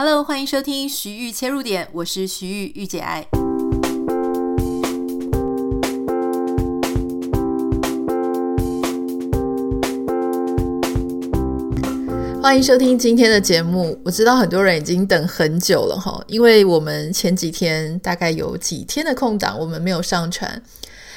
[0.00, 3.26] Hello，欢迎收听徐玉切入点，我是徐玉玉姐爱。
[12.40, 13.98] 欢迎收听今天的节目。
[14.04, 20.62] 我知道很多人已经等很久了哈，因为我们前几天大概有几天的空档，我们没有上传，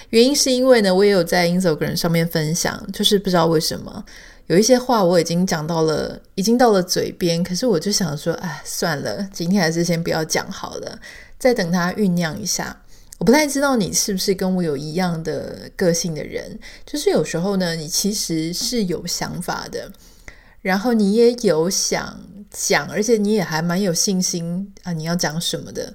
[0.09, 4.03] 原因是因为呢，我也有在 Instagram 上面分享，就是不知道为什么。
[4.51, 10.99] 有一些话我已经讲到了，已经到了嘴边，可是我就想说，哎，算了，今天还是先不要讲好了，
[11.39, 12.75] 再等它酝酿一下。
[13.17, 19.89] 我不太知道你是不是跟我有一样的个性的人，就是有时候呢，你其实是有想法的，
[20.61, 25.93] 然后你也有想讲，而且你也还蛮有信心啊，你要讲什么的，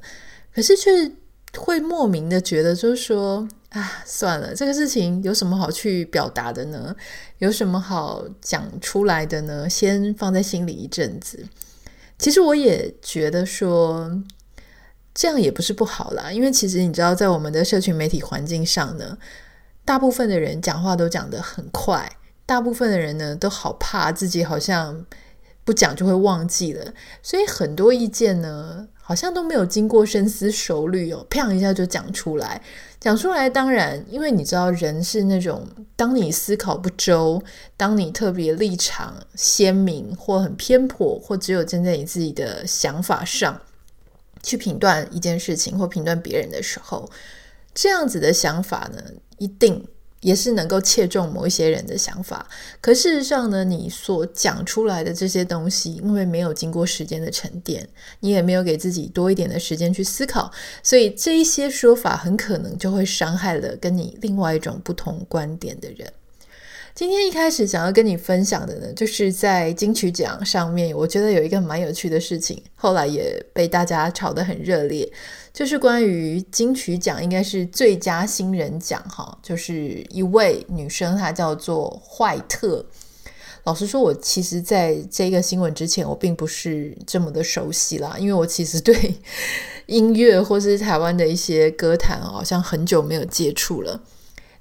[0.55, 1.13] 可是却
[1.59, 3.47] 会莫名的觉得，就是说。
[3.71, 6.95] 啊，算了，这个事情有什么好去表达的呢？
[7.39, 9.69] 有什么好讲出来的呢？
[9.69, 11.47] 先放在心里一阵子。
[12.19, 14.11] 其实我也觉得说，
[15.13, 19.19] 这样也不是不好啦，因为其实你知道，在我们的社群媒体环境上呢，
[19.85, 22.11] 大部分的人讲话都讲得很快，
[22.47, 25.05] 大部分的人呢都好怕自己好像
[25.67, 32.63] 不讲就会忘记了，所以很多意见呢，好像都没有经过深思熟虑哦，啪一下就讲出来。
[33.01, 37.43] 讲出来，当然，因为你知道，人是那种，当你思考不周，
[37.77, 43.61] 当你特别立场鲜明或很偏颇，或只有站在你自己的想法上
[44.45, 47.11] 去评断一件事情或评断别人的时候，
[47.75, 49.03] 这样子的想法呢，
[49.39, 49.85] 一定。
[50.21, 52.49] 也是能够切中某一些人的想法，
[52.81, 57.87] 可事实上呢，你所讲出来的这些东西，因为没有经过时间的沉淀，
[58.21, 60.51] 你也没有给自己多一点的时间去思考，
[60.83, 66.11] 所以这一些说法很可能就会伤害了跟你另外一种不同观点的人。
[66.95, 75.07] 今天一开始想要跟你分享的呢，就是在金曲奖上面，我觉得有一个蛮有趣的事情，后来也被大家炒得很热烈，
[75.57, 82.85] 就是关于金曲奖应该是最佳新人奖哈，就是一位女生，她叫做坏特。
[83.65, 89.15] 老实说，我其实在这个新闻之前，我并不是这么的熟悉啦，因为我其实对
[89.87, 93.99] 音乐或是台湾的一些歌坛，好像很久没有接触了。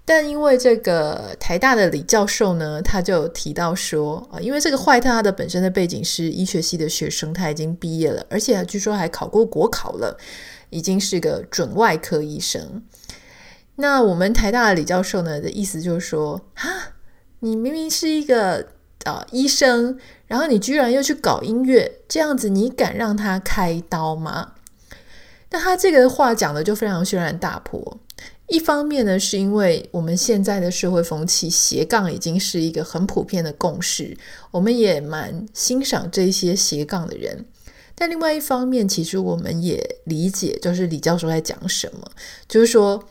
[0.07, 10.15] 但因为这个台大的李教授呢，他就提到说啊，因为这个坏特他的本身的背景是医学系的学生，他已经毕业了，而且据说还考过国考了，
[10.69, 12.83] 已经是个准外科医生。
[13.77, 16.69] 那我们台大的李教授呢的意思就是说，哈，
[17.39, 18.67] 你明明是一个
[19.05, 24.51] 啊医生，然后你居然又去搞音乐，这样子你敢让他开刀吗？
[25.49, 27.99] 那他这个话讲的就非常轩然大波。
[28.47, 34.15] 一方面呢，是因为我们现在的社会风气斜杠已经是一个很普遍的共识，
[34.51, 37.45] 我们也蛮欣赏这些斜杠的人。
[37.95, 42.11] 但另外一方面，其实我们也理解，就是李教授在讲什么，
[42.47, 43.03] 就是说。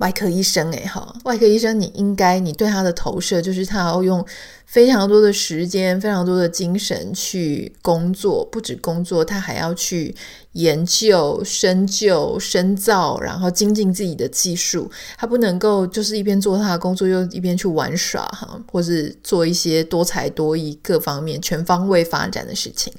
[0.00, 4.24] 外科医生诶，哈，外科医生，你应该，你对他的投射就是他要用
[4.64, 10.14] 非常多的时间、非常多的精神去工作，不止工作，他还要去
[10.52, 14.90] 研究、深究、深造，然后精进自己的技术。
[15.18, 22.90] 他不能够就是一边做他的工作，又一边去玩耍，哈，或是做一些多才多艺、各方面全方位发展的事情。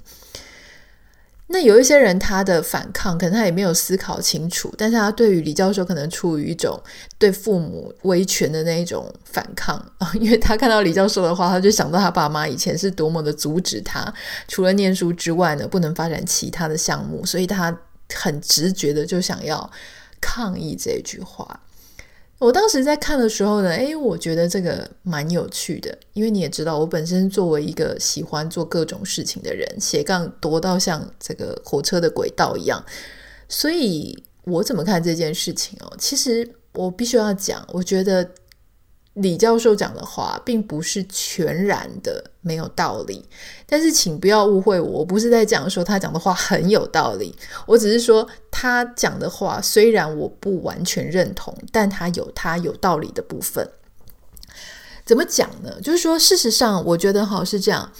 [1.51, 6.81] 那有一些人，他的反抗可能他也没有思考清楚，但是他对于李教授可能出于一种
[7.17, 14.11] 对父母威权的那一种反抗啊，因为他看到李教授的话，他就想到他爸妈以前是多么的阻止他，
[14.47, 17.77] 除了念书之外呢，不能发展其他的项目，所以他
[18.13, 19.69] 很直觉的就想要
[20.19, 21.59] 抗议这句话。
[22.41, 32.83] 我当时在看的时候呢，诶，我觉得这个蛮有趣的，因为你也知道，我本身作为一个喜欢做各种事情的人，斜杠多到像这个火车的轨道一样，
[33.47, 35.95] 所以我怎么看这件事情哦？
[35.99, 38.27] 其实我必须要讲，我觉得。
[39.15, 43.25] 李教授讲的话并不是全然的没有道理，
[43.65, 47.35] 但是请不要误会我，我不是在讲说他讲的话很有道理，
[47.65, 53.69] 我只是说他讲的话虽然我不完全认同，但他有他有道理的部分。
[55.03, 55.81] 怎么讲呢？
[55.81, 57.91] 就是说，事实上，我觉得哈是这样，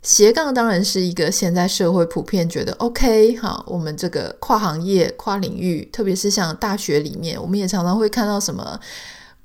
[0.00, 8.80] 斜杠当然是一个现在社会普遍觉得 OK 哈，我们这个跨行业、跨领域，特别是像大学里面，我们也常常会看到什么。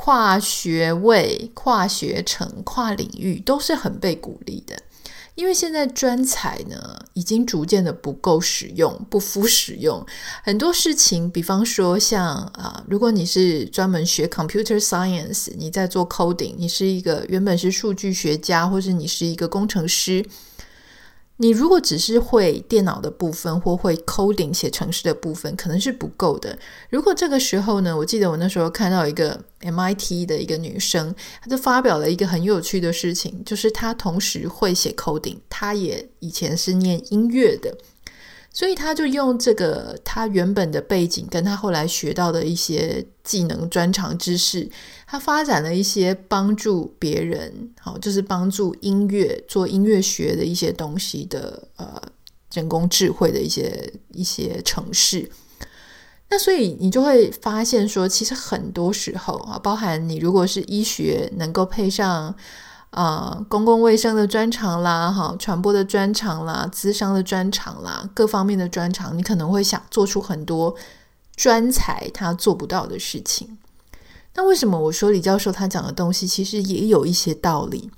[0.04, 4.82] 跨学位、跨学程、跨领域都是很被鼓励的，
[5.36, 10.04] 因为现在专才呢已经逐渐的不够使用、不敷使用。
[10.44, 20.26] 很多事情，比方说像啊，如果你是专门学 computer science，你在做 coding，你是一个原本是数据学家，或者你是一个工程师，
[21.42, 26.56] 你如果只是会电脑的部分或会 coding 写程式的部分，可能是不够的。
[26.92, 37.76] 如果这个时候呢，我记得我那时候看到一个 MIT 的一个女生，她就发表了一个很有趣的事情，就是她同时会写 coding，她也以前是念音乐的。
[38.54, 44.70] 所以她就用这个她原本的背景，跟她后来学到的一些技能、专长知识，
[45.12, 52.02] 他发展了一些帮助别人，好，就是帮助音乐做音乐学的一些东西的，呃，
[52.54, 55.30] 人工智慧的一些一些程式。
[56.30, 62.34] 那所以你就会发现说，其实很多时候啊，包含你如果是医学，能够配上。
[62.92, 70.76] 啊、公共卫生的专长啦，哈，传播的专长啦，咨商的专长啦，各方面的专长，你可能会想做出很多
[71.38, 73.58] 专才他做不到的事情。
[74.36, 77.90] 那为什么我说李教授他讲的东西其实也有一些道理？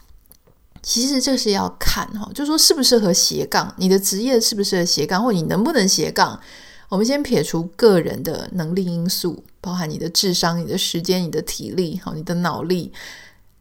[0.82, 6.40] 其实这是要看哈，就说适不适合斜杠，你的职业适不适合斜杠，或你能不能斜杠？
[6.90, 12.92] 我们先撇除个人的能力因素，包含你的智商、你的时间、你的体力、哈，你的脑力。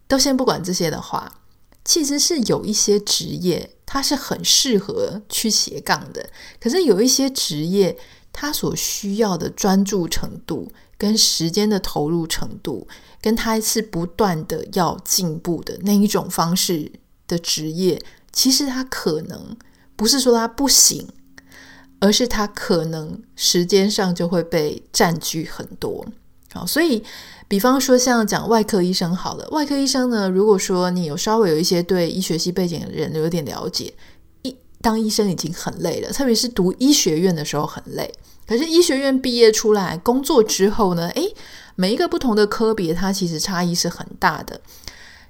[0.09, 1.41] 都先不管这些的话，
[1.85, 6.29] 其实是有一些职业它是很适合去斜杠的。
[6.61, 7.97] 可是有一些职业，
[8.33, 10.71] 它所需要的专注程度、
[11.03, 12.87] 跟时间的投入程度，
[13.21, 16.93] 跟他是不断的要进步的那一种方式
[17.27, 18.01] 的职业，
[18.31, 19.57] 其实他可能
[19.97, 21.09] 不是说他不行，
[21.99, 26.07] 而是他可能时间上就会被占据很多。
[26.53, 27.03] 好，所以。
[27.49, 33.93] 比方说，像讲外科医生好了，外科医生呢，如果说你有稍微有一些对医学系背景的人有点了解，
[34.41, 38.11] 医当医生已经很累了，特别是读医学院的时候很累。
[38.53, 41.35] 可是医学院毕业出来工作之后呢，诶，
[41.75, 44.61] 每一个不同的科别，它其实差异是很大的。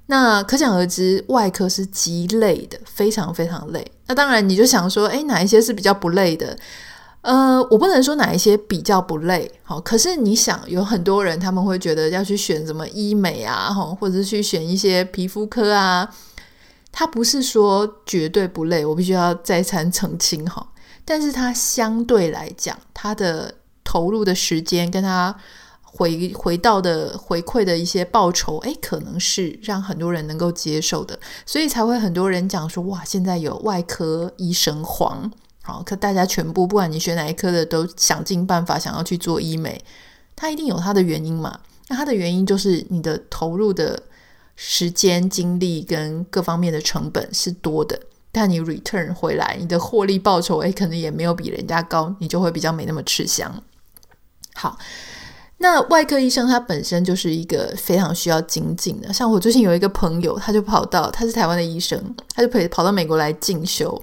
[0.06, 3.88] 那可想而知，外科是极累的，非常非常累。
[4.08, 6.58] 那当然，你就想说，诶，哪一些是比较不累的？
[7.20, 16.12] 呃，我不能说哪一些比较不累，好，可是你想，有很多人他们会觉得要去选什么医美啊，或者是去选一些皮肤科啊，
[16.90, 20.66] 他不是说绝对不累，我必须要再三澄清哈，
[21.04, 25.34] 但是他相对来讲，他的投入的时间跟他
[25.82, 35.30] 回回到的回馈的一些报酬，诶，可能是让很多人能够接受的，所以才会很多人讲说，哇，现在有外科医生黄。
[35.64, 39.84] 好，可大家全部不管你学哪一科的，都想尽办法想要去做医美，
[40.34, 41.60] 它一定有它的原因嘛？
[41.88, 44.02] 那它的原因就是你的投入的
[44.56, 48.00] 时间、精力跟各方面的成本是多的，
[48.32, 53.62] 但你 return 回来，你的获利报酬，诶，可能也没有比人家高，你就会比较没那么吃香。
[54.54, 54.76] 好，
[55.58, 62.02] 那外科医生他本身就是一个非常需要精进的，像我最近有一个朋友，他就跑到，他是台湾的医生，
[62.34, 64.02] 他就跑跑到美国来进修。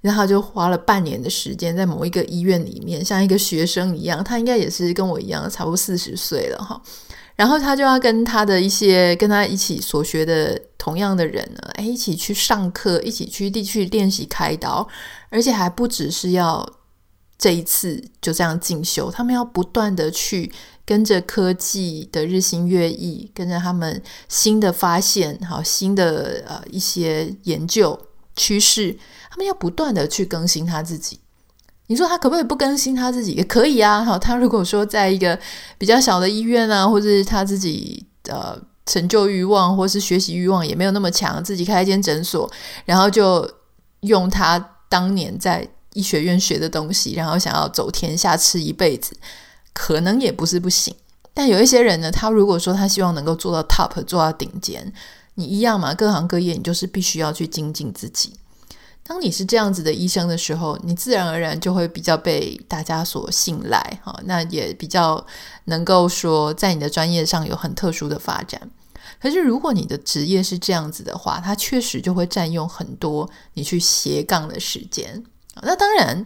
[0.00, 4.22] 然后就花了半年的时间在某一个医院里面，像一个学生一样。
[4.22, 6.78] 他应该也是跟我一样，差不多四十岁了哈。
[7.36, 14.86] 然后他就要跟他的一些跟他一起所学的同样的人呢，哎，一起去上课，一起去地去练习开刀，
[15.30, 16.64] 而且还不只是要
[17.36, 20.52] 这一次就这样进修，他们要不断的去
[20.84, 27.98] 跟着科技的日新月异，跟着他们新的发现，好新的呃一些研究
[28.36, 28.96] 趋势。
[29.30, 31.18] 他们要不断的去更新他自己，
[31.86, 33.32] 你说他可不可以不更新他自己？
[33.32, 34.02] 也可以啊。
[34.02, 35.38] 好，他如果说在一个
[35.76, 42.50] 比较小的医院啊，或者是他自己的成就欲望或是学习欲望也没有那么强，自己开一间诊所，
[42.84, 43.48] 然后就
[44.00, 49.14] 用他当年在医学院学的东西，然后想要走天下吃一辈子，
[49.72, 50.94] 可能也不是不行。
[51.32, 54.92] 但有一些人呢，他如果说他希望能够做到 top，做到顶尖，
[55.34, 58.34] 你一样嘛，各行各业你就是必须要去精进自己。
[59.06, 65.24] 当你是这样子的医生的时候，你自然而然就会比较被大家所信赖，哈，那也比较
[65.66, 68.58] 能够说在你的专业上有很特殊的发展。
[69.20, 75.22] 可是如果你的职业是这样子的话，它确实就会占用很多你去斜杠的时间。
[75.60, 76.24] 那当然，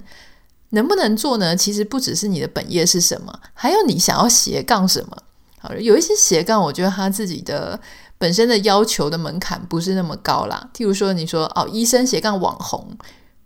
[0.70, 1.56] 能不能做呢？
[1.56, 5.16] 其实不只是你的本业是什么，还有你想要斜杠什么。
[5.58, 7.80] 好，有一些斜杠，我觉得他自己的。
[8.18, 10.68] 本身的要求的门槛不是那么高啦。
[10.76, 12.84] 譬如说，你说哦，医生斜杠网红，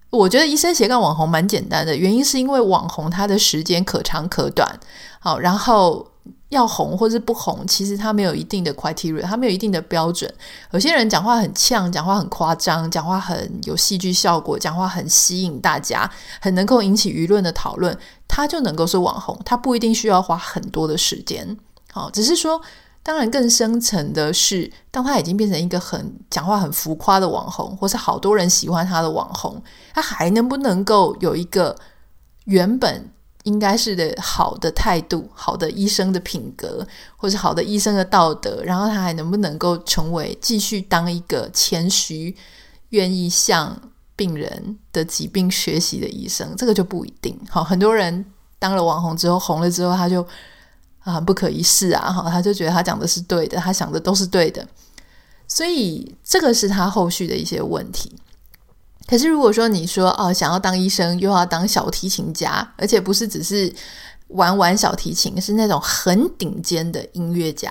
[0.08, 4.80] 我觉得医生斜杠网红蛮简单的，原因是因为网红他的时间可长可短，
[5.20, 6.10] 好，然后
[6.48, 10.32] 要红或是不红，其实他没有一定的 criteria，他没有一定的标准。
[10.70, 16.10] 有些人讲话很呛，讲话很夸张，讲话很有戏剧效果，讲话很吸引大家，
[16.40, 21.56] 很能够引起舆论的讨论，他就能够是网红，他不一定需要花很多的时间，
[21.92, 22.58] 好，只是说。
[23.04, 29.60] 当然，更深层的是，当他已经变成一个很讲话很浮夸的网红，或是好多人喜欢他的网红，
[29.92, 31.76] 他还能不能够有一个
[32.44, 33.10] 原本
[33.42, 38.62] 应该是的好的态度、好的医生的品格，或是好的医生的道德？
[38.62, 42.36] 然后他还能不能够成为继续当一个谦虚、
[42.90, 43.76] 愿意向
[44.14, 46.54] 病人的疾病学习的医生？
[46.56, 47.36] 这个就不一定。
[47.50, 48.24] 好，很多人
[48.60, 50.24] 当了网红之后，红了之后，他就。
[51.04, 52.12] 啊，不可一世啊！
[52.12, 54.66] 哈，他就觉得他讲的是对的，他想的都是对的，
[55.48, 58.12] 所以这个是他后续的一些问题。
[59.06, 63.74] 可是如果说你说哦，想要当医生又要当小提琴家，而且不是只是
[64.28, 67.70] 玩玩小提琴，是那种很顶尖的音乐家，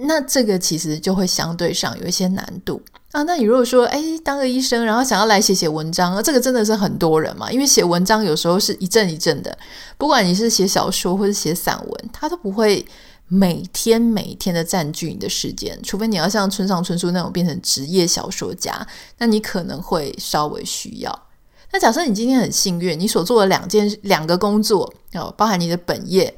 [0.00, 2.80] 那这个其实就会相对上有一些难度。
[3.12, 7.50] 啊，那你如果说，哎，当个医生，然后想要来写写文章，这个真的是很多人嘛？
[7.50, 9.56] 因为写文章有时候是一阵一阵的，
[9.96, 12.84] 不管你是写小说或者写散文，它都不会
[13.26, 18.86] 每天每天的占据你的时间，除非你要像村上春树那种变成职业小说家，
[19.16, 21.22] 那你可能会稍微需要。
[21.72, 26.34] 那假设你今天很幸运，你所做的两件两个工作，哦，包含你的本业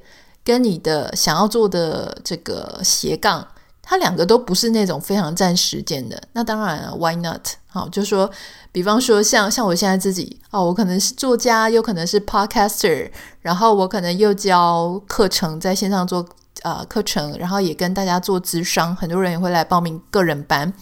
[0.50, 3.47] 跟你的想要做的这个斜杠。
[3.83, 7.40] 他两个都不是那种非常占时间的，那当然了，Why not？
[7.66, 8.30] 好，就说，
[8.71, 16.25] 比方说像像我现在自己哦，我可能是作家，又可能是 Podcaster，然后我可能又教课程，在线上做
[16.62, 20.73] 呃课程，然后也跟大家做咨商，很多人也会来报名个人班。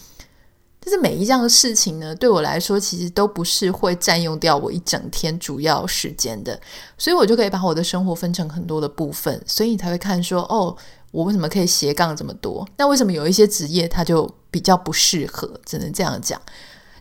[0.79, 6.59] 但是每一样事情呢，对我来说其实都不是会占用掉我一整天主要时间的，
[6.97, 10.75] 所以我就可以把我的生活分成很多的部分，所以你才会看说哦。
[11.11, 12.63] 我为什么可以斜杠这么多？
[12.77, 15.59] 那为什么有一些职业他就比较不适合？
[15.65, 16.39] 只能这样讲。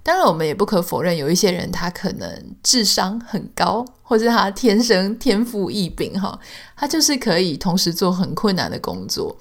[0.03, 6.41] 当然，我们也不可否认，有一些人他可能智商很高，或者他天生天赋异禀，哈，
[6.75, 9.37] 他就是可以同时做很困难的工作。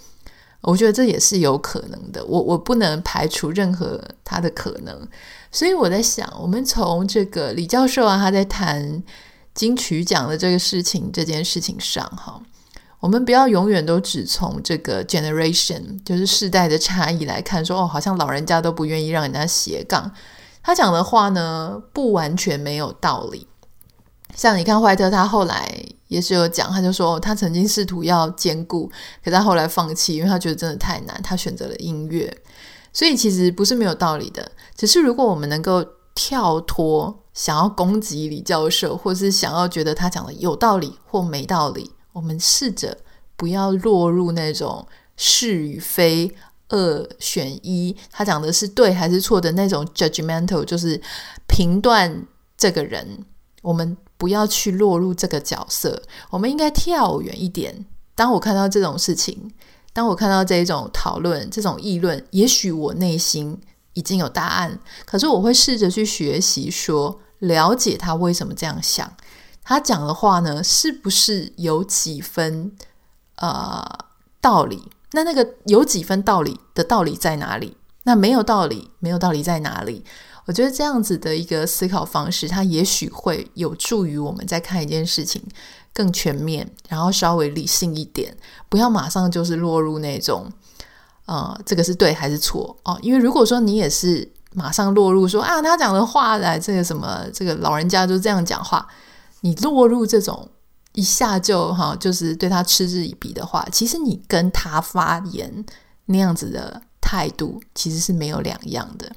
[0.70, 2.24] 我觉得这也是有可能的。
[2.26, 5.08] 我我不能排除任何他的可能。
[5.50, 9.02] 所以我在想，我们从这个李教授啊，他在谈
[9.54, 12.42] 金曲奖的这个事情这件事情上，哈。
[13.00, 20.12] 我们不要永远都只从这个 generation，就是世代的差异来看，说哦，好像老人家都不愿意让人家斜杠。
[20.62, 23.48] 他讲的话呢，不完全没有道理。
[24.38, 25.68] 像你看怀特，他后来
[26.08, 28.90] 也是有讲，他就说他曾经试图要兼顾，
[29.22, 32.34] 可他后来放弃，因为他觉得真的太难，他选择了音乐。
[32.94, 41.92] 所以其实不是没有道理的，只是如果我们能够跳脱想要攻击李教授，或是想要觉得他讲的有道理或没道理。
[42.14, 42.98] 我们试着
[43.36, 46.34] 不要落入那种是与非、
[46.70, 51.00] 二选一，他讲的是对还是错的那种 judgmental，就是
[51.48, 52.26] 评断
[52.56, 53.26] 这个人。
[53.62, 57.86] 我们不要去落入这个角色，我们应该跳远一点。
[58.16, 59.52] 当我看到这种事情，
[59.94, 63.60] 当我看到这种讨论、这种议论，也许我内心
[63.94, 69.12] 已经有答案，可是我会试着去学习，说了解他为什么这样想。
[69.64, 72.72] 他讲的话呢，是不是有几分
[73.36, 73.86] 呃
[74.42, 74.90] 道理？
[75.12, 77.78] 那那个有几分道理的道理在哪里？
[78.04, 80.06] 那没有道理，没有道理在哪里？
[80.48, 85.44] 我觉得这样子的一个思考方式，它也许会有助于我们在看一件事情
[85.94, 88.36] 更全面，然后稍微理性一点，
[88.70, 90.50] 不要马上就是落入那种
[91.26, 92.98] 呃这个是对还是错哦？
[93.02, 98.88] 因为如果说你也是马上落入说啊他讲的话来这个什么这个老人家就这样讲话。
[99.42, 100.50] 你落入这种
[100.94, 105.64] 一下就哈，就是对他嗤之以鼻的话，其实你跟他发言
[106.06, 109.12] 那样子的态度其实是没有两样的。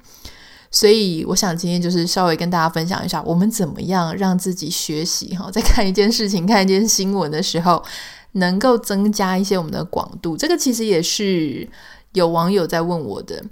[0.71, 7.83] 所以，我想今天就是稍微跟大家分享一下，我们怎么样让自己学习哈，在看一件事情、看一件新闻的时候，
[8.33, 10.37] 能够增加一些我们的广度。
[10.37, 11.69] 这个其实也是
[12.12, 13.43] 有网友在问我的，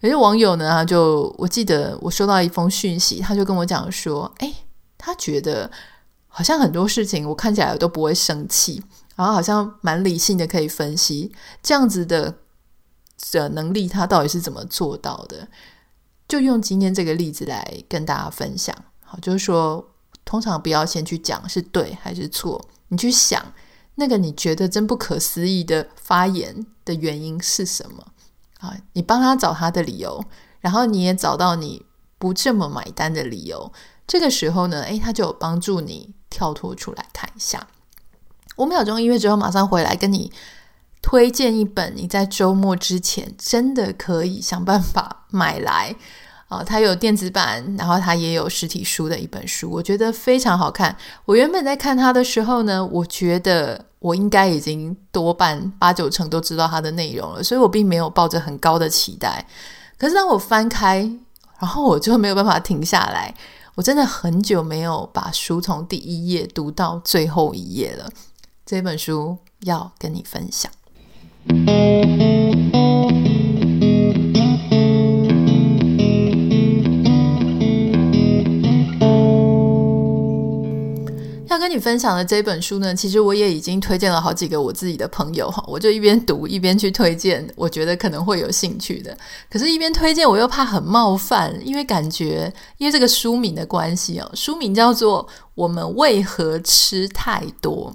[0.00, 4.54] 有些网友呢，就我记得我收到一封讯息，他就跟我讲说，诶，
[4.96, 5.70] 他觉得。
[6.30, 8.80] 好像很多事情我看起来都不会生气，
[9.16, 12.32] 然后好像蛮理性的，可以分析这样子的
[13.32, 15.48] 的能力，他到底是怎么做到的？
[16.28, 18.76] 就用今天这个例子来跟大家分享。
[19.02, 19.84] 好，就是说，
[20.24, 23.42] 通常不要先去讲是对还是错，你去想
[23.96, 28.06] 那个你觉得真不可思议的发言的原因是什么？
[28.60, 30.22] 啊，你帮他找他的理由，
[30.60, 31.84] 然后你也找到你
[32.18, 33.72] 不这么买单的理由。
[34.06, 36.14] 这个时候呢，诶，他就有帮助你。
[36.30, 37.66] 跳脱出来看一下，
[38.58, 40.30] 五秒钟音乐之后马上回来跟你
[41.00, 45.94] 推荐一本你在周末之前真的可以想办法买来
[46.48, 46.62] 啊！
[46.64, 50.96] 它有电子版，然后它也有实体书的一本书，我觉得非常好看。
[51.24, 59.46] 我原本在看它的时候呢，我觉得我应该已经多半八九成都知道它的内容了，所以我并没有抱着很高的期待。
[59.98, 60.98] 可是当我翻开，
[61.58, 63.34] 然后我就没有办法停下来。
[63.74, 68.10] 我真的很久没有把书从第一页读到最后一页了。
[68.66, 70.70] 这本书要跟你分享。
[81.50, 89.16] 要跟你分享的这本书呢，其实我也已经推荐了好几个我自己的朋友哈，我就一边读一边去推荐，我觉得可能会有兴趣的。
[89.50, 97.92] 可是，一边推荐我又怕很冒犯，因为感觉因为这个书名的关系哦，书名叫做《我们为何吃太多》。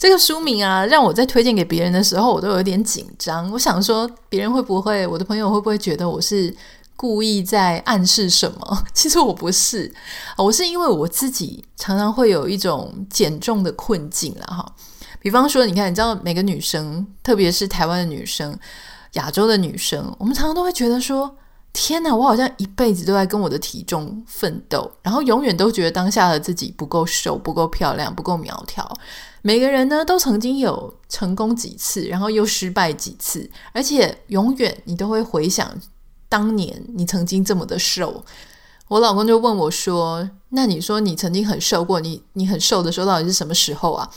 [0.00, 3.50] 这个书名啊，让我在推荐给别人的时候，我都有点紧张。
[3.52, 6.56] 我想说，别人会不会，我的朋友会不会觉得我是？
[6.96, 8.84] 故意在暗示什么？
[8.92, 9.90] 其实我不是，
[10.36, 14.74] 我是因为我自己常常会有一种减重的困境了哈。
[15.18, 18.58] 比方说，你看，你知道每个女生，特别是台湾的女生、
[19.12, 21.34] 亚洲的女生，我们常常都会觉得说：
[21.72, 28.86] 天哪，我好像一辈子都在跟我的体重奋斗，然后永远都觉得当下的自己不够瘦、不够漂亮、不够苗条。
[29.42, 35.70] 每个人呢，都曾经有成功几次，然后又失败几次，而且永远你都会回想。
[36.28, 38.22] 当年你曾经这么的瘦，
[38.86, 44.08] 我老公就问我说：“那你说你曾经很瘦过，你你很瘦的时候到底是什么时候啊？”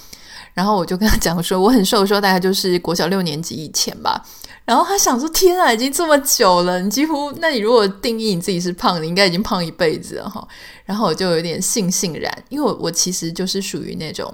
[0.53, 4.23] 然后我就跟他讲说：“我很瘦的时候大概就是国小六年级以前吧。”
[4.63, 7.31] 然后他想说：“天啊，已经这么久了，你几乎……
[7.39, 10.47] 那你如果定义你自己是胖，你应该已经胖一辈子了哈。”
[10.85, 14.31] 然后我就有点悻悻然，因为我我其实就是属于那种。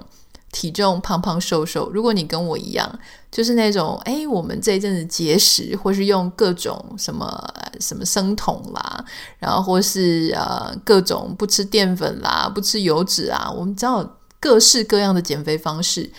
[0.52, 2.98] 体重胖胖瘦瘦，如果你跟我一样，
[3.30, 9.04] 就是那种哎，我们这一阵子节食，或是用各种什么什么生酮啦，
[9.38, 16.10] 然后或是呃各种不吃淀粉啦，不吃油脂啊，我们知道各式各样的减肥方式，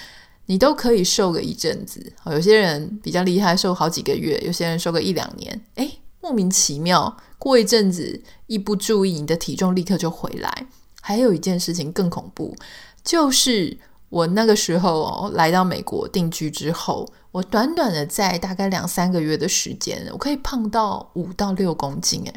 [0.46, 2.14] 你都可以瘦个一阵子。
[2.28, 10.68] 有些人比较厉害，瘦好几个月；有些人瘦个一两年，哎，莫名其妙，过一阵子一不注意，你的体重立刻就回来。
[11.02, 12.56] 还有一件事情更恐怖，
[13.04, 13.78] 就是。
[14.12, 22.34] 我那个时候哦，来到美国定居之后，我短短的在大概两三个月的时间，我可以胖到五到六公斤诶。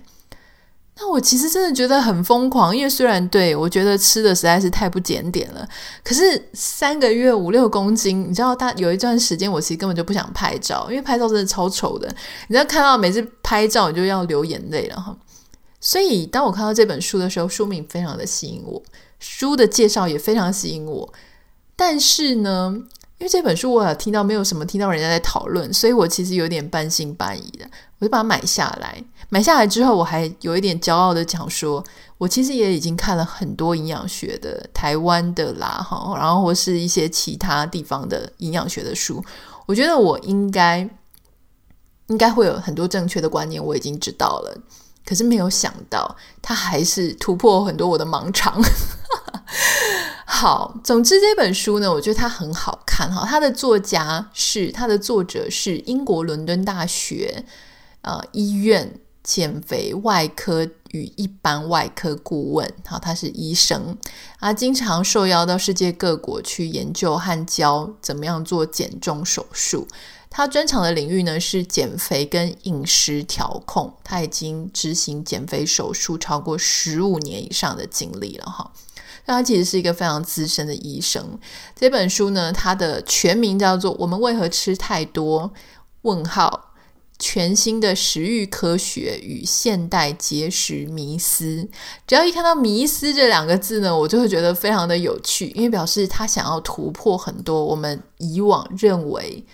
[0.97, 5.69] 那我其实真的觉得很疯狂，因为虽然对我觉得吃的实在是太不检点了，
[6.05, 12.07] 可是三个月五六公斤，你知道，大有一段时间我其实根本就不想拍照，因为拍照真的超丑的。
[12.47, 15.17] 你知道看到每次拍照你就要流眼泪了哈。
[15.81, 18.81] 所以当我看到这本书的时候，书名非常的吸引我，
[19.19, 21.13] 书的介绍也非常吸引我。
[21.77, 22.73] 但是呢，
[23.19, 27.65] 因为这本书我有听到没有什么听到人家在讨论，所以我其实有点半信半疑的，
[27.99, 29.03] 我就把它买下来。
[29.31, 31.83] 买下来之后，我还有一点骄傲的讲说，
[32.19, 39.25] 我其实也已经看了很多营养学的台湾的啦，哈，然后或是一些其他地方的营养学的书，
[39.67, 40.89] 我觉得我应该
[42.07, 44.57] 应该会有很多正确的观念，我已经知道了。
[45.07, 48.63] 可是没有想到，他还是突破很多我的盲肠。
[50.27, 53.25] 好，总之这本书呢，我觉得它很好看哈。
[53.29, 57.45] 它的作家是它的作者是英国伦敦大学
[58.01, 63.97] 呃医院减肥外科与一般外科顾问，好，他是医生
[64.41, 69.87] 啊，经常受邀到世界各国去研究和教怎么样做减重手术。
[70.37, 78.73] 他专长的领域呢是减肥跟饮食调控，他已经执行减肥手术超过十五年以上的经历了哈。
[79.27, 81.39] 那他其实是一个非常资深的医生。
[81.77, 85.53] 这本书呢，它的全名叫做《我们为何吃太多？
[86.03, 86.73] 问号
[87.17, 91.45] 全新的食欲科学与现代节食迷思》。
[92.09, 99.47] 只要一看到“迷思”这两个字呢，我就会觉得非常的有趣，因为表示他想要突破很多我们以往认为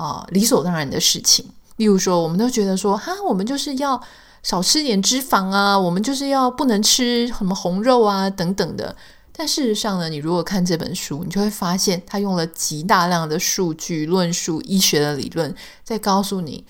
[0.00, 1.44] 啊、理所当然的事情。
[1.76, 4.00] 例如说，我们都觉得说，哈，我们就是要。
[4.42, 8.96] 少吃点脂肪啊，我们就是要不能吃什么红肉啊等等的。
[9.34, 16.64] 但事实上呢，你如果看这本书，你就会发现他用了极大量的数据论述、医学的理论，在告诉你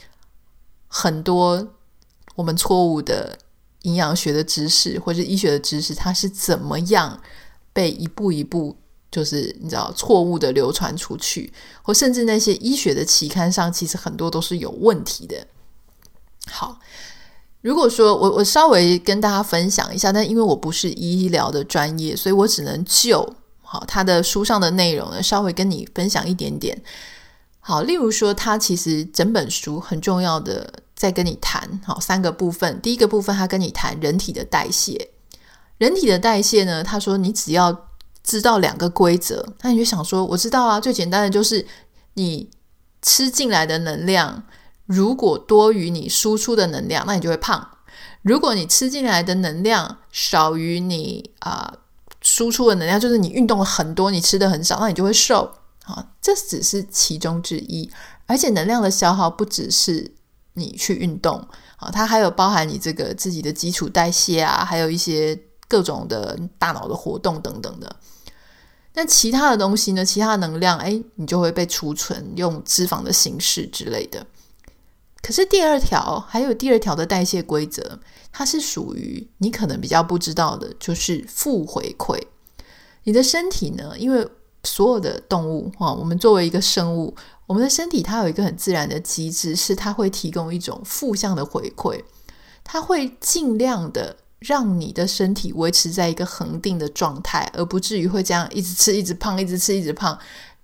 [0.89, 1.69] 很多
[2.35, 3.39] 我们错误的
[3.83, 7.21] 营养学的知识或者医学的知识，它是怎么样
[7.73, 8.77] 被一步一步
[9.11, 15.47] 就是你知道错误的流传出去，或甚至那些医学的期刊上，其实很多都是有问题的。
[16.47, 16.79] 好。
[17.63, 26.83] 如果说我我稍微跟大家分享一下，但因为我不是医疗的专业，所以我只能就好他的书上的内容呢，稍微跟你分享一点点。
[27.59, 32.81] 好，例如说，他其实整本书很重要的在跟你谈好三个部分。
[32.81, 35.11] 第一个部分，他跟你谈人体的代谢。
[35.77, 37.90] 人体的代谢呢，他说你只要
[38.31, 41.67] 知道两个规则，那你就想说，我知道啊，最简单的就是
[42.15, 42.49] 你
[43.03, 44.45] 吃进来的能量
[44.87, 47.61] 如果多于你输出的能量，那你就会胖；
[48.23, 51.75] 如果你吃进来的能量少于你啊、
[52.21, 55.53] 输出的能量，就是你运动了很多，你吃的很少，那你就会瘦。
[55.87, 57.91] 啊，这只是其中之一，
[58.27, 60.15] 而且能量的消耗不只是
[60.55, 61.45] 你去运动
[61.79, 67.97] 啊，它还有包含你这个自己的基础代谢啊，还有一些各种的大脑的活动等等的。
[68.95, 70.05] 那其他的东西呢？
[70.05, 74.27] 其他能量，哎，你就会被储存用脂肪的形式之类的。
[75.23, 78.01] 可是第二条还有第二条的代谢规则，
[78.33, 82.19] 它是属于你可能比较不知道的，就是负回馈。
[83.05, 84.27] 你的身体呢，因为
[84.65, 87.15] 所有的动物哈，我们作为一个生物，
[87.47, 92.03] 我们的身体它有一个很自然的机制，是它会提供一种负向的回馈，
[92.65, 100.19] 它会尽量的让你的身体维持在一个恒定的状态，而不至于会这样一直吃一直胖，一直吃一直胖。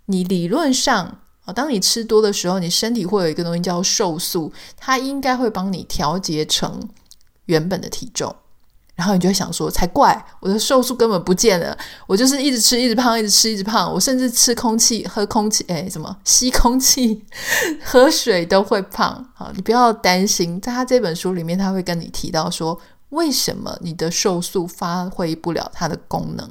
[0.07, 6.89] 你理论上啊，当你吃多的时候，你身体会有一个东西叫瘦素，它应该会帮你调节成
[7.45, 8.35] 原本的体重。
[8.95, 10.25] 然后你就会想说，才怪！
[10.41, 13.93] 我的瘦素根本不见了，我就是一直吃，一直胖，一直吃，一直胖。
[13.93, 17.23] 我甚至吃空气、喝空气，哎，什么吸空气、
[17.85, 19.23] 喝水都会胖。
[19.35, 26.49] 好，你不要担心，在他这本书里面，他会跟你提到说，为什么你的瘦素发挥不了它的功能？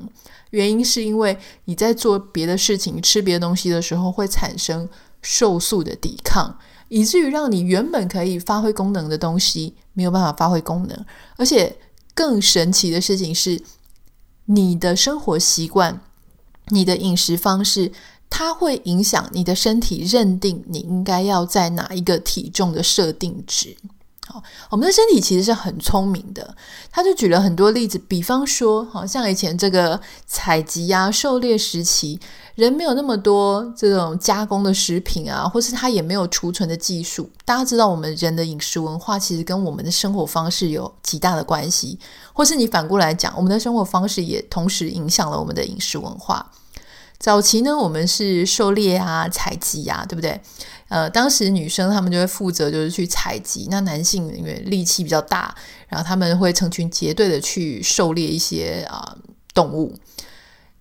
[0.52, 4.88] 原因是因为你在做别的事情、吃别的东西的时候，会产生
[5.22, 11.06] 瘦素的抵抗，以至于让你原本可以发挥功能的东西没有办法发挥功能，
[11.38, 11.76] 而且。
[12.18, 13.62] 更神奇的事情是，
[14.46, 16.00] 你的生活习惯、
[16.70, 17.91] 你的饮食方式，
[18.30, 23.76] 它会影响你的身体认定你应该要在哪一个体重的设定值。
[24.28, 26.56] 好，我们的身体其实是很聪明的，
[26.92, 32.20] 他就举了很多例子，比方说，好像以前这个采集啊、狩猎时期。
[32.56, 37.30] 人没有那么多这种加工的食品啊，或是他也没有储存的技术。
[37.44, 42.00] 大家知道，我们人的饮食文化其实跟我们的生活方式有极大的关系，
[42.32, 46.50] 或是你反过来讲，我们的生活方式也同时影响了我们的饮食文化。
[47.18, 50.40] 早期呢，我们是狩猎啊、采集啊，对不对？
[50.88, 55.56] 呃，当时女生她们就会负责就是去采集，那男性因为力气比较大，
[55.88, 59.17] 然后他们会成群结队的去狩猎一些啊、
[59.54, 59.95] 动物。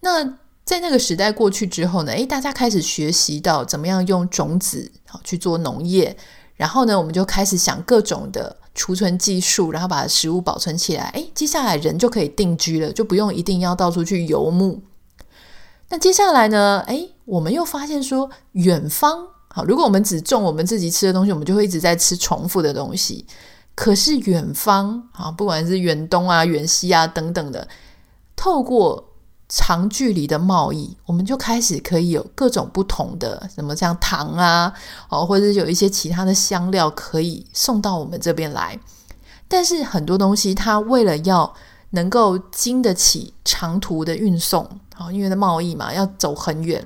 [0.00, 0.22] 那
[0.64, 6.16] 在那个时代过去之后呢，诶，大家开始学习到怎么样用种子好去做农业，
[6.56, 11.04] 然后呢，我们就开始想各种的储存技术，然后把食物保存起来。
[11.14, 14.82] 诶，接下来人就可以定居了，就不用一定要到处去游牧。
[15.88, 23.24] 那接下来呢，诶，我们又发现说，远方好，如果我们只种我们自己吃的东西，我们就会一直在吃重复的东西。
[23.76, 27.68] 可是远方啊，不管是远东啊、远西啊等等的，
[28.34, 29.12] 透过
[29.48, 34.72] 长距离的贸易，我们就开始可以有各种不同的，什么像糖啊，
[35.08, 38.76] 哦，或者是有一些其他的香料可以送到我们这边来。
[39.46, 41.54] 但是很多东西，它为了要
[41.90, 46.84] 能够经得起长途的运送，哦，因为的贸易嘛，要走很远。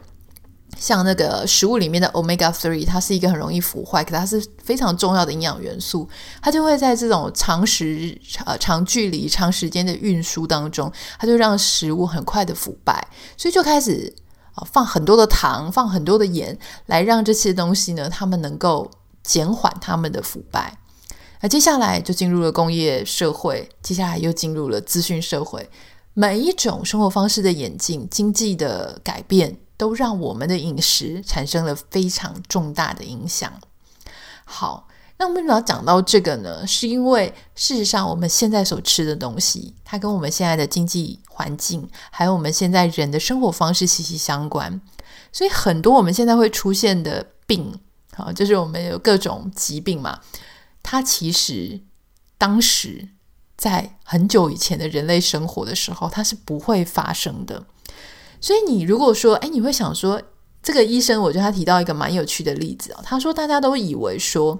[0.78, 6.08] 像那个食物里面的 omega three，它是一个很容易腐坏，可它是非常重要的营养元素。
[6.40, 14.14] 它就会在这种长时呃长距离、长时间的运输当中，它就让食物很快的腐败，所以就开始
[14.54, 18.88] 啊放很多的糖，放很多的盐，来让这些东西呢，它们能够
[19.24, 20.78] 减缓它们的腐败。
[21.40, 25.68] 那接下来就进入了工业社会，接下来又进入了资讯社会，
[26.14, 29.56] 每一种生活方式的演进、经济的改变。
[29.78, 33.50] 都让我们的饮食产生了非常重大的影响。
[34.44, 36.66] 好，那我们为什么要讲到这个呢？
[36.66, 44.80] 是因为事实上，我们现在所吃的东西，它跟我们现在的经济环境，还有我们现在人的生活方式息息相关。
[45.32, 47.78] 所以，很多我们现在会出现的病，
[48.14, 50.20] 好，就是我们有各种疾病嘛，
[50.82, 51.80] 它其实
[52.36, 53.08] 当时
[53.56, 57.64] 在很久以前的人类生活的时候，它是不会发生的。
[58.40, 60.20] 所以你如果说，哎，你会想说，
[60.62, 63.00] 这个医生，我觉得他提到一个蛮有趣的例子哦。
[63.02, 64.58] 他说，大家都以为说，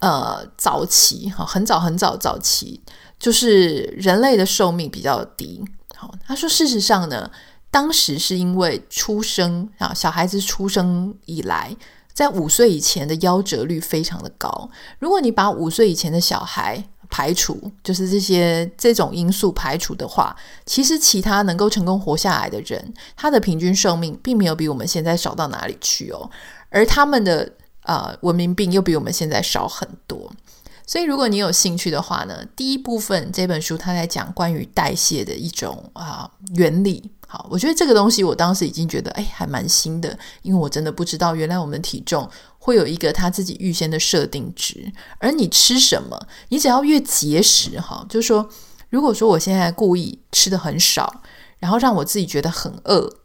[0.00, 2.80] 呃，早期哈，很早很早早期，
[3.18, 5.62] 就是人类的寿命比较低。
[5.94, 7.30] 好，他说，事实上呢，
[7.70, 11.76] 当时是因为出生啊，小孩子出生以来，
[12.14, 14.70] 在五岁以前的夭折率非常的高。
[14.98, 26.30] 如果你把五岁以前的小孩，排除就是这些这种因素排除的话，其实其他能够成功活下来的人，他的平均寿命并没有比我们现在少到哪里去哦，
[26.68, 30.32] 而他们的呃文明病又比我们现在少很多，
[30.86, 37.10] 所以如果你有兴趣的话呢，第一部分这本书它在讲关于代谢的一种啊原理。
[37.26, 42.28] 好，我觉得这个东西我当时已经觉得哎还蛮新的，因为我真的不知道原来我们体重
[42.62, 48.48] 会有一个他自己预先的设定值，而你吃什么，你只要越节食哈，就是说，
[48.90, 51.22] 如果说我现在故意吃的很少，
[51.58, 53.16] 然后让我自己觉得很饿，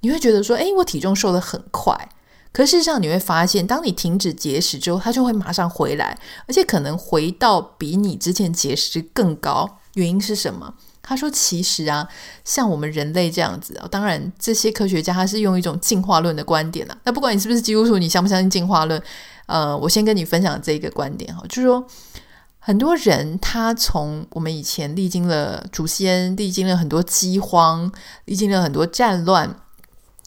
[0.00, 2.08] 你会觉得说，哎，我体重瘦得很快。
[2.52, 9.78] 可事实上，你会发现，当你停止节食之后，它就会马上回来，而且可能回到比你之前节食更高。
[9.94, 10.74] 原因是什么？
[11.08, 12.06] 他说，其实啊，
[12.44, 16.98] 像我们人类这样子啊，当然这些科学家他是用一种进化论的观点啊。
[17.04, 19.00] 那不管你是不是基督徒，你相不相信进化论？
[19.46, 21.86] 呃，我先跟你分享这一个观点哈，就是说，
[22.58, 27.92] 很多人他从我们以前历经了祖先历经了很多饥荒，
[28.24, 29.60] 历经了很多战乱。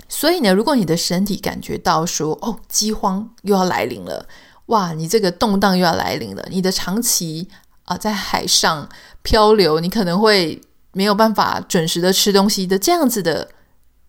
[0.08, 4.26] 所以呢，如果你的身体感觉到说，哦，饥荒又要来临了，
[4.68, 7.50] 哇，你这个动荡又要来临了，你的长期
[7.84, 8.88] 啊、在海上
[9.22, 10.62] 漂流，你可能会
[10.94, 13.50] 没有办法准时的吃东西的这样子的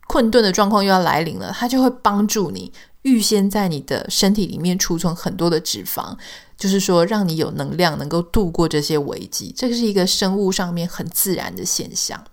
[0.08, 6.16] 困顿的状况又要来临了，它就会帮助你预先在你的身体里面储存很多的脂肪，
[6.56, 12.24] 就是说让你有能量能够度过这些危机，这是一个生物上面很自然的现象。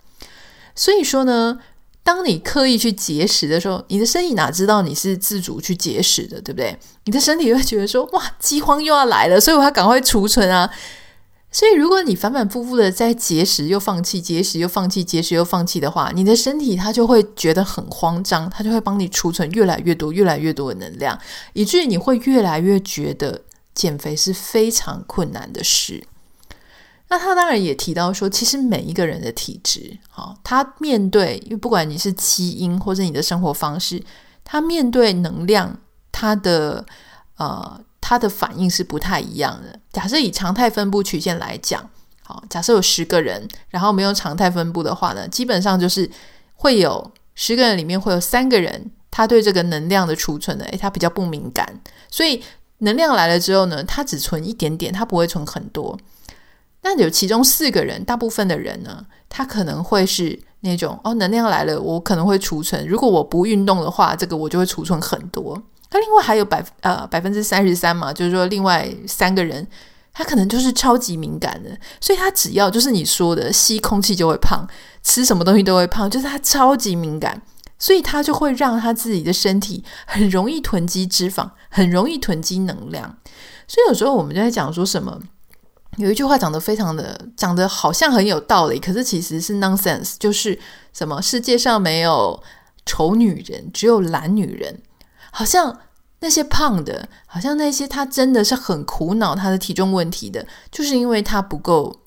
[0.74, 1.58] 所以说呢。
[2.04, 6.74] 当你刻意去节食的时候，你的身体哪知道你是自主去节食的，对不对？
[7.04, 10.70] 你的身体会觉得说：“哇，饥荒又要来了，所以我要赶快储存啊！”
[11.50, 21.18] 所以，如果你反反复复的在节食又放弃，节食又放弃，节食又放弃的话，你的身体它就会觉得很慌张，它就会帮你储存越来越多、越来越多的能量，
[21.54, 23.42] 以至于你会越来越觉得
[23.74, 26.04] 减肥是非常困难的事。
[27.08, 34.04] 那他当然也提到说，其实每一个人的体质，好，他面对，因为不管你是基因或者你的生活方式，
[34.44, 35.78] 他面对能量，
[36.12, 36.84] 他的
[37.38, 39.78] 呃，他的反应是不太一样的。
[39.92, 41.86] 假设以常态分布曲线来讲，
[42.22, 46.10] 好，假设有十个人，然后没有常态分布的话呢，基本上就是
[46.54, 52.42] 会有十个人里面会有三个人，他对这个能量的储存呢，诶，他比较不敏感，所以
[52.78, 55.98] 能量来了之后呢，他只存一点点，他不会存很多。
[56.80, 62.86] 那有其中四个人，大部分的人呢，他可能会是那种哦，能量来了，我可能会储存。
[62.88, 65.62] 如果我不运动的话，这个我就会储存很多。
[65.90, 69.66] 那另外还有百呃百分之三十三嘛，就是说另外三个人，
[70.12, 71.70] 他可能就是超级敏感的，
[72.00, 74.66] 所以他只要就是你说的吸空气就会胖，
[75.02, 77.40] 吃什么东西都会胖，就是他超级敏感，
[77.78, 83.16] 所以他就会让他自己的身体很容易囤积脂肪，很容易囤积能量。
[83.66, 85.18] 所以有时候我们就在讲说什么。
[85.96, 90.56] 有一句话讲的非常的，讲的好像很有道理，可是其实是 nonsense，就是
[90.92, 92.40] 什么世界上没有
[92.86, 94.80] 丑女人，只有懒女人。
[95.38, 95.78] 好像
[96.18, 102.00] 那些胖的，好像那些他真的是很苦恼他的体重问题的，就是因为他不够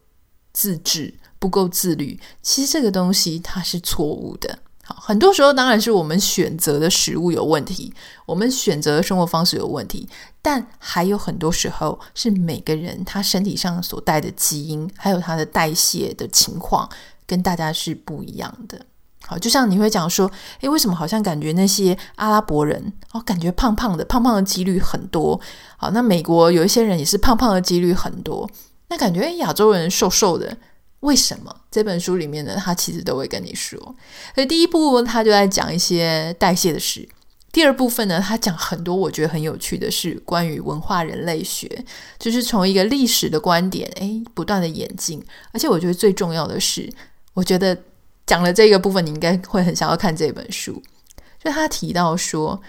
[0.52, 2.20] 自制，不够自律。
[2.42, 4.60] 其实这个东西它是错误的。
[4.84, 7.94] 好很多时候当然是我们选择的食物有问题，
[8.26, 10.10] 我们选择的生活方式有问题，
[10.42, 16.90] 但还有很多时候是每个人他身体上所带的基因，还有他的代谢的情况
[17.26, 18.86] 跟大家是不一样的。
[19.32, 25.40] 好，就像你会讲说，诶，为什么好像感觉那些阿拉伯人哦，感觉胖胖的，胖胖的几率很多。
[25.78, 28.50] 好，那美国有一些人也是胖胖的几率很多，
[28.90, 30.58] 那感觉，亚洲人瘦瘦的。
[31.00, 32.58] 为什么这本书里面呢？
[32.58, 33.80] 他其实都会跟你说。
[34.36, 37.08] 所以第一部他就在讲一些代谢的事。
[37.54, 41.86] 第二部分呢，他讲很多我觉得很有趣的是关于文化人类学，
[42.20, 45.24] 就是从一个历史的观点，诶，不断的演进。
[45.52, 46.88] 而且我觉得最重要的是，
[47.34, 47.76] 我觉得
[48.32, 50.82] 讲了这个部分，你应该会很想要看这本书。
[51.44, 52.62] 就他提到说，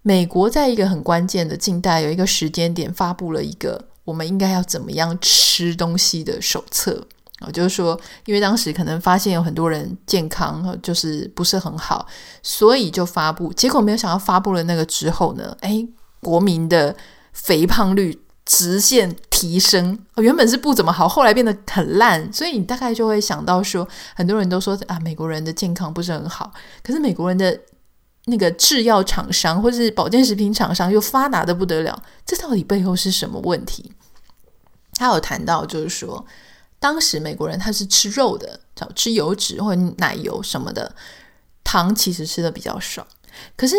[0.00, 7.06] 美国在一个很关键的近代有一个时间点发布了一个我们应该要怎么样吃东西的手册。
[7.40, 12.06] 啊，就是说，因为当时可能发现有很多人健康就是不是很好，
[12.42, 13.52] 所以就发布。
[13.52, 15.86] 结果没有想到发布了那个之后呢，哎，
[16.20, 16.96] 国民的
[17.34, 19.96] 肥胖率直线提升。
[20.16, 22.32] 原本是不怎么好，后来变得很烂。
[22.32, 26.52] 所以你大概就会想到说，很多人都说啊，美国人的健康不是很好。
[26.82, 27.56] 可是美国人的
[28.24, 33.92] 那个制药厂商或是保健食品厂商又发达得不得了，这到底背后是什么问题？
[34.94, 36.26] 他有谈到，就是说。
[36.80, 40.94] 当时美国人他是吃肉的，叫吃油脂或者奶油什么的，
[41.64, 43.04] 糖其实吃的比较少。
[43.56, 43.74] 可是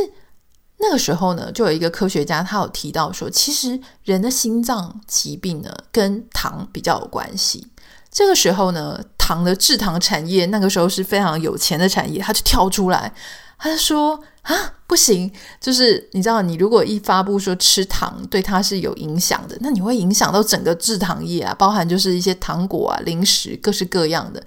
[0.81, 7.67] 那个时候呢，就有一个科学家他有提到说，其实人的心脏疾病呢跟糖比较有关系。
[8.11, 13.13] 这个时候呢，糖的制糖产业那个时候是非常有钱的产业，他就跳出来，
[13.57, 24.41] 他就说啊，不行，就是你知道，你如果一发布说吃糖对他是有影响的，那你会影响到整个制糖业啊，包含就是一些糖果啊、零食，各式各样的。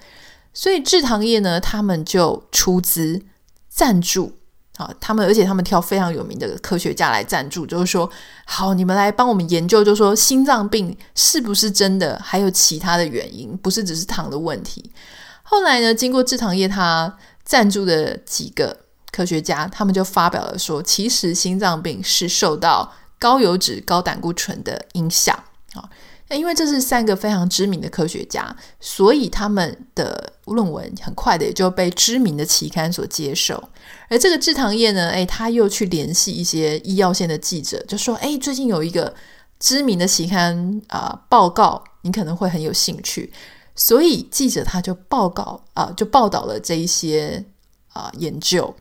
[0.54, 3.22] 所以制糖业呢，他们就出资
[3.68, 4.32] 赞助
[4.78, 8.10] 啊，他们而且他们挑非常有名的科学家来赞助，就是说，
[8.46, 14.90] 好，你们来帮我们研究，就是说心脏病是不是真的，还有其他的原因，不是只是糖的问题。
[15.42, 18.74] 后来呢，经过制糖业他赞助的几个
[19.10, 25.38] 科学家，他们就发表了说，其实心脏病是受到高油脂、高胆固醇的影响
[25.74, 25.88] 啊。
[26.34, 33.62] 因为这是三个非常知名的科学家，所以他们的论文很快的也就被知名的期刊所接受。
[34.08, 39.14] 而这个制糖业呢，诶，他又去联系一些医药线的记者，就说：“诶，最近有一个
[39.58, 43.32] 知名的期刊啊、呃、报告，你可能会很有兴趣。”
[43.74, 47.44] 所以记者他就报告啊、就报道了这一些
[47.92, 48.74] 啊、研究。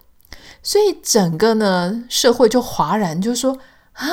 [0.64, 3.58] 所以整个呢社会就哗然，就说
[3.94, 4.08] ：“啊，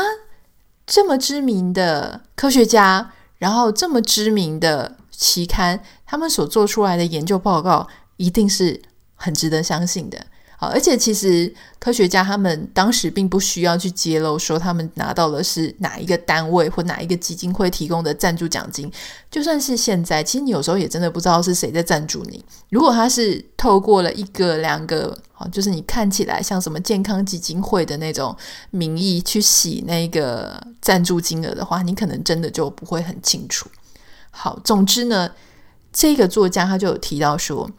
[0.86, 8.82] 这么知名的科学家。”然后这么知名的期刊，他们所做出来的研究报告一定是
[9.14, 10.26] 很值得相信的。
[10.60, 18.90] 好，而且其实科学家他们当时并不需要去揭露说他们拿到的是哪一个单位或哪一个基金会提供的赞助奖金。
[19.30, 22.44] 就算是现在，其实你有时候也真的不知道是谁在赞助你。
[22.70, 28.36] 如果他是透过了一个两个，好，就是你看起来像什么健康基金会的那种
[28.72, 33.68] 名义去洗那个赞助金额的话，你可能真的就不会很清楚。
[34.32, 35.30] 好，总之呢，
[35.92, 37.70] 这个作家他就有提到说。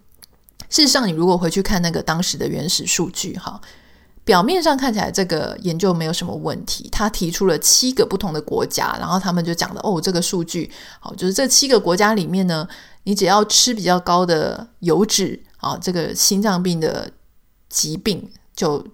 [0.70, 3.60] 事实上，你如果回去看那个当时的原始数据，哈，
[4.24, 6.88] 表面上看起来这个研究没有什么问题。
[6.92, 12.68] 他提出了七个不同的国家，然后他们就讲了，哦，这个数据，好，就是这七个国家里面呢，
[13.04, 17.12] 你只要吃比较高的油脂，啊，这个心脏病的
[17.68, 18.86] 疾病就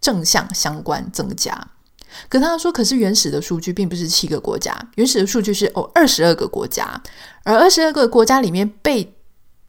[0.00, 1.68] 正向相关增加。
[2.28, 7.02] 可他说，可是原始的数据并不是七个国家，原始的数据是哦二十二个国家，
[7.42, 9.16] 而二十二个国家里面被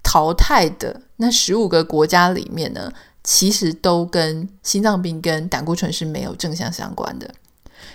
[0.03, 2.91] 淘汰的那十五个国家里面呢，
[3.23, 7.33] 其实都跟心脏病跟胆固醇是没有正向相关的，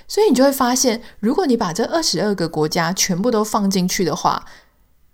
[0.09, 4.44] 所以你就会发现，如果你把这二十二个国家全部都放进去的话，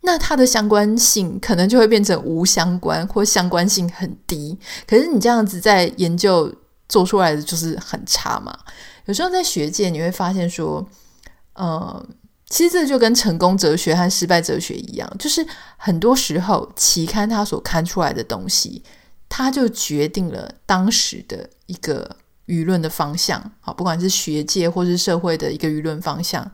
[0.03, 4.57] 那它的相关性可能就会变成无相关或相关性很低。
[4.87, 6.55] 可是你这样子在研究
[6.89, 8.57] 做出来的就是很差嘛。
[9.07, 10.87] 有时候在学界你会发现说，
[11.55, 12.07] 呃。
[12.49, 15.45] 其实这就跟成功哲学和失败哲学一样，就是
[15.77, 18.83] 很多时候期刊它所刊出来的东西，
[19.29, 23.53] 它就决定了当时的一个舆论的方向。
[23.61, 26.51] 好，不管是学界或是社会的一个舆论方向。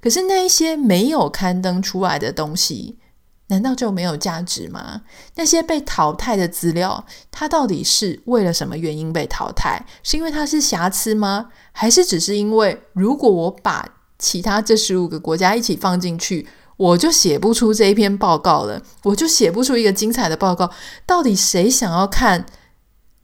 [0.00, 2.98] 可是那一些没有刊登出来的东西，
[3.46, 5.02] 难道就没有价值吗？
[5.36, 9.86] 那些被淘汰的资料，它到底是为了什么原因被淘汰？
[10.02, 11.50] 是因为它是瑕疵吗？
[11.70, 20.70] 还是只是因为如果我把其他这十五个国家一起放进去，我就写不出这一篇报告了，我就写不出一个精彩的报告。
[21.04, 22.46] 到底谁想要看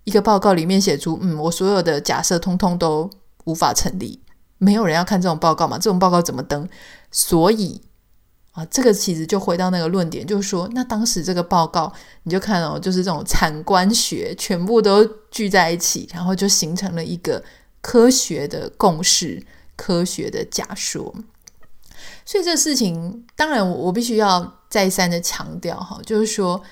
[0.05, 3.09] 一个报告里面写出，嗯，我所有的假设通通都
[3.45, 4.21] 无法成立？
[4.59, 5.77] 没有人要看这种报告嘛？
[5.79, 6.69] 这种报告怎么登？
[7.11, 7.81] 所以
[8.53, 11.93] 啊，这个其实就回到那个论点，就是说，那当时这个报告，
[12.25, 17.43] 你就看哦，就是这种产官学全部都聚在一起，然后就形成了一个
[17.81, 19.43] 科学的共识。
[19.83, 21.13] 科学的假说，
[22.25, 26.63] 所以这事情当然我我必须要再三的强调哈，就是说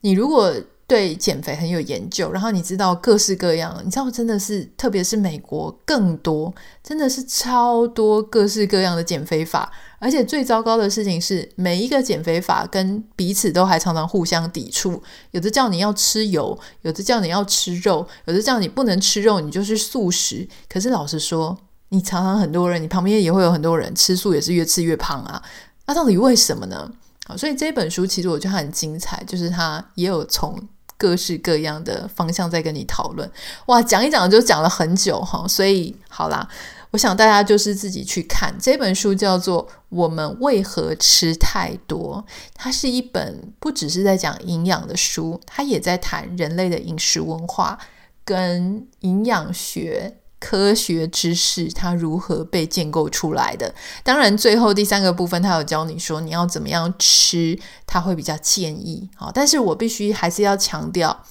[0.00, 0.52] 你如果
[0.88, 20.48] 对减肥很有研究，然后你知道各式各样，你知道真的是特别是美国更多，真的是超多各式各样的减肥法，而且最糟糕的事情是每一个减肥法跟彼此都还常常互相抵触，有的叫你要吃油，有的叫你要吃肉，有的叫你不能吃肉，你就是素食。
[20.68, 21.56] 可是老实说，
[21.90, 25.42] 你常常很多人，你旁边也会有很多人吃素，也是越吃越胖啊。
[25.86, 26.90] 那到底为什么呢？
[27.26, 30.58] 好，所以这本书其实我觉得很精彩，就是它也有从
[30.96, 33.30] 各式各样的方向在跟你讨论。
[33.66, 35.46] 哇，讲一讲就讲了很久哈。
[35.48, 36.46] 所以好啦，
[36.90, 42.22] 我想大家就是自己去看这本书，叫做《我们为何吃太多》。
[42.54, 47.78] 它是一本不只是在讲营养的书，它也在谈人类的饮食文化
[48.24, 50.18] 跟营养学。
[50.40, 53.74] 科学知识它如何被建构出来的？
[54.04, 59.08] 当然，最后第三个部分，他有教你说你要怎么样吃，他会比较建议。
[59.16, 61.24] 好，但是我必须还是要强调，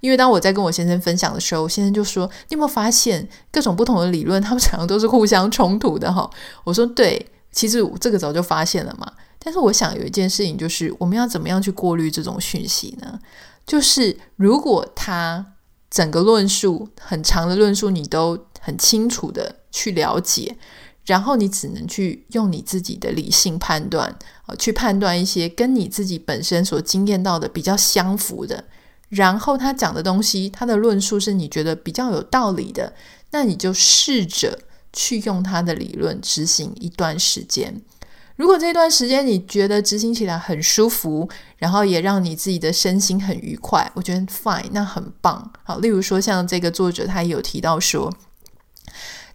[0.00, 6.28] 因为当我在跟我先生分享的时候，我先生就说：“你有没有发现各种不同的理论，他们常常都是互相冲突的？”哈，
[6.64, 9.12] 我说：“对，其实这个早就发现了嘛。
[9.38, 13.18] 但是我想有一件事情，就是我们要怎么样去过滤这种讯息呢？
[13.64, 15.46] 就是如果他
[15.90, 18.36] 整个论述很长的论述，你都
[18.68, 20.54] 很清楚的去了解，
[21.06, 24.14] 然后你只能去用你自己的理性判断，
[24.46, 28.64] 呃，去判断一些跟你自己本身所经验到的比较相符的，
[29.08, 32.92] 然后他讲的东西，他的论述是你觉得比较有道理的，
[33.30, 34.58] 那你就试着
[34.92, 37.80] 去用他的理论执行一段时间。
[38.36, 45.50] 如果这段时间你觉得执行起来很舒服，然后也让你自己的身心很愉快，我觉得 fine，那很棒。
[45.64, 48.14] 好，例如说像这个作者他也有提到说，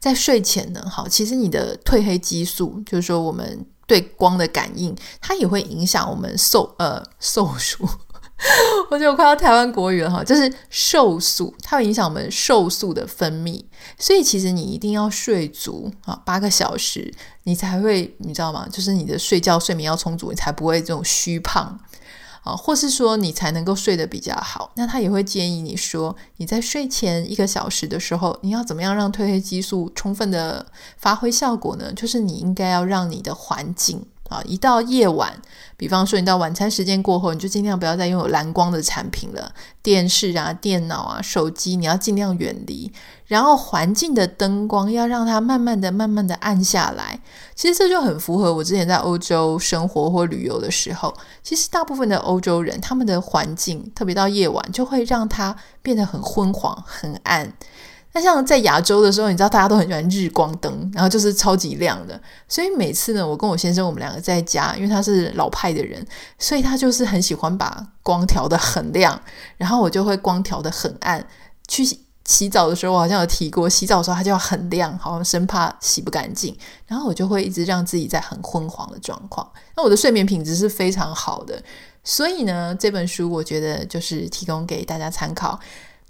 [0.03, 7.87] 在睡前呢，好，其实你的褪黑激素，就是说我们对光的感应，它也会影响我们瘦呃瘦素。
[8.91, 13.63] 我觉得我快要台湾国语了哈，就是瘦素，它会影响我们瘦素的分泌，
[13.97, 17.09] 所以其实你一定要睡足啊八个小时，
[17.43, 18.67] 你才会你知道吗？
[18.69, 21.79] 就是你的睡觉睡眠要充足，你才不会这种虚胖
[22.43, 24.71] 啊，或是说你才能够睡得比较好。
[24.75, 30.65] 那他也会建议你说，你在睡前一个小时的时候，你要怎么样让褪黑激素充分的
[30.97, 31.91] 发挥效果呢？
[31.93, 34.05] 就是你应该要让你的环境。
[34.33, 35.31] 啊，一到夜晚，
[35.77, 39.53] 比方说你到晚餐时间过后，你就尽量不要再拥有蓝光的产品了，
[39.83, 42.91] 电视啊、电脑啊、手机，你要尽量远离。
[43.27, 47.19] 然后环境的灯光要让它慢慢的、慢慢的暗下来。
[47.55, 51.13] 其实这就很符合我之前在欧洲生活或旅游的时候。
[51.41, 57.53] 其实大部分的欧洲人，他们的环境，特别到夜晚，就会让它变得很昏黄、很暗。
[58.15, 62.19] 那像在亚洲的时候，你知道大家都很喜欢日光灯，然后就是超级亮的。
[62.47, 66.05] 所以每次呢，我跟我先生我们两个在家，因为他是老派的人，
[66.37, 69.19] 所以他就是很喜欢把光调得很亮，
[69.57, 71.25] 然后我就会光调得很暗。
[71.67, 71.83] 去
[72.25, 76.55] 洗澡的时候，我好像有提过，洗澡的时候它就要很亮，好像生怕洗不干净。
[76.85, 79.49] 然后我就会一直让自己在很昏黄的状况。
[79.75, 81.59] 那我的睡眠品质是非常好的。
[82.03, 85.59] 所以呢，这本书我觉得就是提供给大家参考。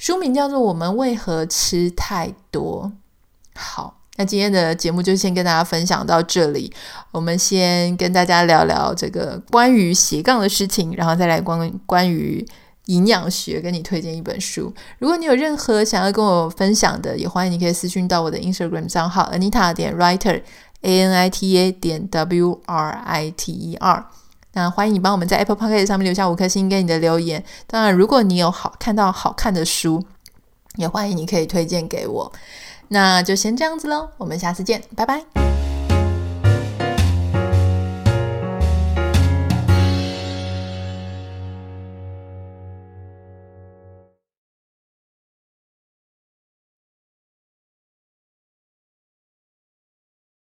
[0.03, 2.91] 书名叫做《我们为何吃太多》。
[3.57, 6.69] 好，那今天的节目就先跟大家分享到这里。
[7.11, 12.45] 我们先跟大家聊聊这个关于斜杠的事情，然后再来关关于
[12.87, 14.73] 营养学，跟你推荐一本书。
[14.99, 20.41] 如果你有任何想要跟我分享的，也欢迎你可以私讯到我的 Instagram 账号 Anita 点 Writer
[20.81, 24.05] A N I T A 点 W R I T E R。
[24.53, 27.43] 那欢迎你帮我们在 Apple p o c k e t 上面留下五颗星给你的留言。
[27.67, 30.03] 当然，如果你有好看到好看的书，
[30.75, 32.31] 也欢迎你可以推荐给我。
[32.89, 35.62] 那就先这样子喽，我们下次见，拜拜。